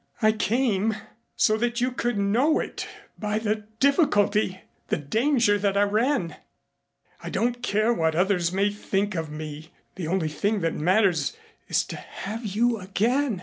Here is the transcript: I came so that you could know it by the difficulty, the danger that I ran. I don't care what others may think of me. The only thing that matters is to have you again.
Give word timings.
I 0.19 0.31
came 0.31 0.95
so 1.35 1.57
that 1.57 1.79
you 1.79 1.91
could 1.91 2.17
know 2.17 2.59
it 2.59 2.87
by 3.19 3.37
the 3.37 3.67
difficulty, 3.79 4.61
the 4.87 4.97
danger 4.97 5.59
that 5.59 5.77
I 5.77 5.83
ran. 5.83 6.37
I 7.21 7.29
don't 7.29 7.61
care 7.61 7.93
what 7.93 8.15
others 8.15 8.51
may 8.51 8.71
think 8.71 9.13
of 9.13 9.29
me. 9.29 9.69
The 9.97 10.07
only 10.07 10.29
thing 10.29 10.61
that 10.61 10.73
matters 10.73 11.37
is 11.67 11.83
to 11.83 11.97
have 11.97 12.43
you 12.43 12.79
again. 12.79 13.39